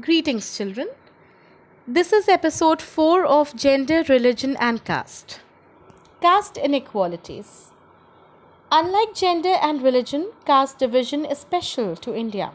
[0.00, 0.88] Greetings, children.
[1.86, 5.40] This is episode 4 of Gender, Religion, and Caste.
[6.22, 7.72] Caste inequalities.
[8.70, 12.52] Unlike gender and religion, caste division is special to India.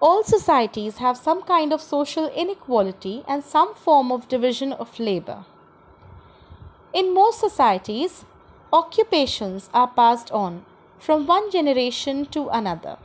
[0.00, 5.44] All societies have some kind of social inequality and some form of division of labor.
[6.92, 8.24] In most societies,
[8.72, 10.64] occupations are passed on
[10.98, 12.98] from one generation to another.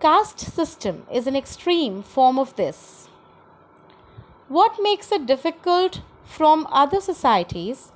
[0.00, 3.08] Caste system is an extreme form of this.
[4.48, 7.90] What makes it difficult from other societies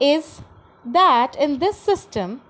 [0.00, 0.42] is
[0.84, 2.40] that in this system,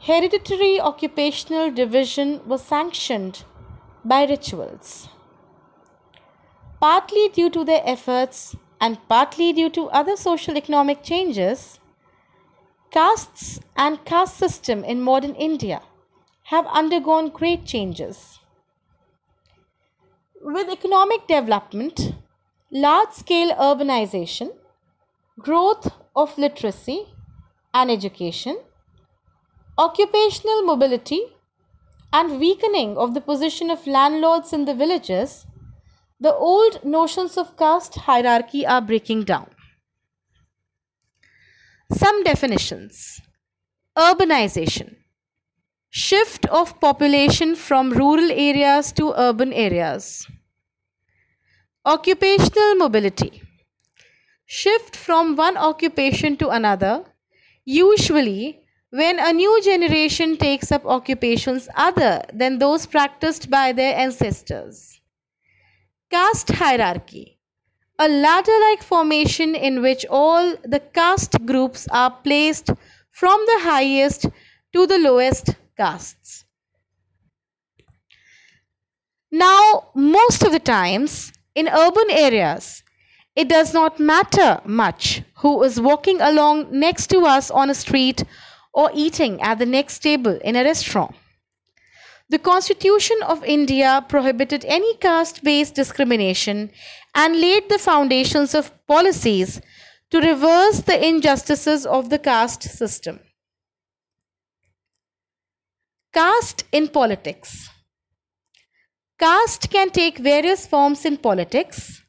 [0.00, 3.44] hereditary occupational division was sanctioned
[4.04, 5.08] by rituals.
[6.80, 11.80] Partly due to their efforts and partly due to other social economic changes,
[12.90, 15.82] castes and caste system in modern India
[16.44, 18.38] have undergone great changes.
[20.40, 22.14] With economic development,
[22.70, 24.50] large scale urbanization,
[25.38, 27.06] growth of literacy
[27.72, 28.58] and education,
[29.78, 31.22] occupational mobility,
[32.12, 35.46] and weakening of the position of landlords in the villages,
[36.20, 39.48] the old notions of caste hierarchy are breaking down.
[41.92, 43.20] Some definitions
[43.96, 44.96] Urbanization
[45.94, 50.26] Shift of population from rural areas to urban areas.
[51.84, 53.42] Occupational mobility
[54.46, 57.04] Shift from one occupation to another,
[57.66, 64.98] usually when a new generation takes up occupations other than those practiced by their ancestors.
[66.10, 67.38] Caste hierarchy
[67.98, 72.70] a ladder like formation in which all the caste groups are placed
[73.10, 74.26] from the highest
[74.72, 76.44] to the lowest castes.
[79.30, 82.82] Now, most of the times in urban areas,
[83.34, 88.24] it does not matter much who is walking along next to us on a street
[88.74, 91.14] or eating at the next table in a restaurant.
[92.28, 96.70] The Constitution of India prohibited any caste based discrimination
[97.14, 99.60] and laid the foundations of policies
[100.10, 103.20] to reverse the injustices of the caste system.
[106.14, 107.70] Caste in politics.
[109.18, 112.02] Caste can take various forms in politics.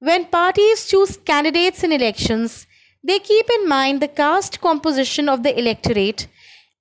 [0.00, 2.66] When parties choose candidates in elections,
[3.04, 6.26] they keep in mind the caste composition of the electorate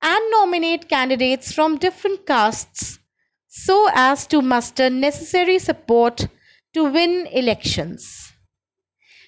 [0.01, 2.97] and nominate candidates from different castes
[3.47, 6.27] so as to muster necessary support
[6.73, 8.33] to win elections.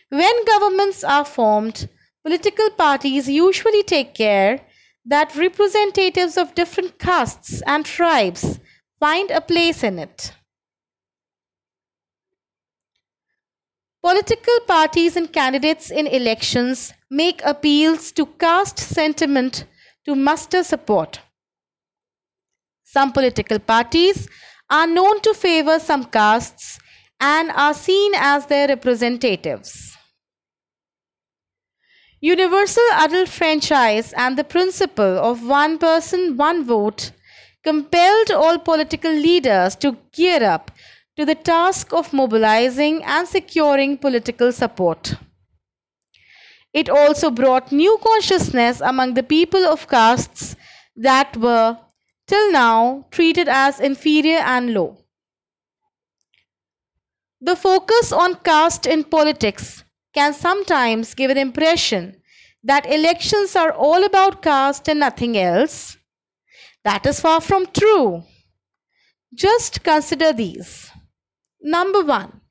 [0.09, 1.87] When governments are formed,
[2.25, 4.61] political parties usually take care
[5.05, 8.59] that representatives of different castes and tribes
[8.99, 10.33] find a place in it.
[14.01, 19.65] Political parties and candidates in elections make appeals to caste sentiment
[20.05, 21.19] to muster support.
[22.83, 24.27] Some political parties
[24.69, 26.79] are known to favor some castes
[27.19, 29.92] and are seen as their representatives.
[32.25, 37.11] Universal adult franchise and the principle of one person, one vote
[37.65, 40.71] compelled all political leaders to gear up
[41.17, 45.15] to the task of mobilizing and securing political support.
[46.73, 50.55] It also brought new consciousness among the people of castes
[50.95, 51.77] that were,
[52.25, 54.97] till now, treated as inferior and low.
[57.41, 59.83] The focus on caste in politics
[60.13, 62.21] can sometimes give an impression
[62.63, 65.97] that elections are all about caste and nothing else.
[66.83, 68.23] That is far from true.
[69.33, 70.91] Just consider these.
[71.61, 72.41] Number one,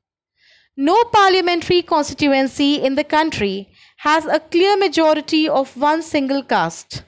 [0.77, 3.69] no parliamentary constituency in the country
[3.99, 7.05] has a clear majority of one single caste.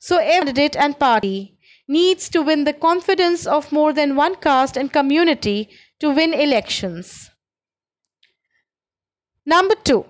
[0.00, 4.76] So, every candidate and party needs to win the confidence of more than one caste
[4.76, 5.68] and community
[6.00, 7.27] to win elections.
[9.50, 10.04] Number two,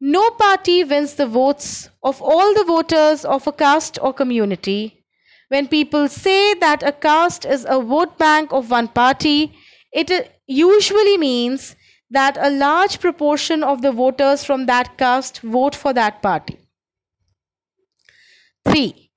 [0.00, 5.04] no party wins the votes of all the voters of a caste or community.
[5.48, 9.52] When people say that a caste is a vote bank of one party,
[9.92, 10.12] it
[10.46, 11.74] usually means
[12.10, 16.58] that a large proportion of the voters from that caste vote for that party.
[18.66, 19.10] 3.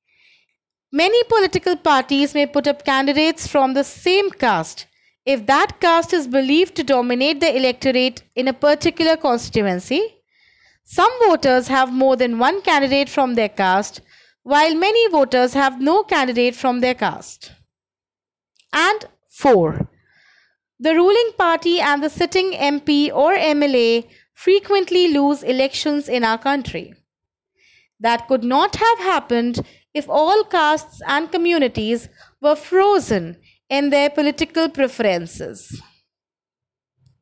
[0.92, 4.88] Many political parties may put up candidates from the same caste
[5.26, 10.16] if that caste is believed to dominate the electorate in a particular constituency,
[10.84, 14.02] some voters have more than one candidate from their caste,
[14.44, 17.52] while many voters have no candidate from their caste.
[18.72, 19.90] And 4.
[20.80, 26.94] The ruling party and the sitting MP or MLA frequently lose elections in our country.
[28.00, 32.10] That could not have happened if all castes and communities
[32.42, 33.38] were frozen
[33.70, 35.82] in their political preferences.